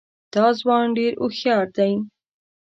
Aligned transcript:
دا 0.33 0.45
ځوان 0.59 0.85
ډېر 0.97 1.13
هوښیار 1.21 1.65
دی. 1.77 1.93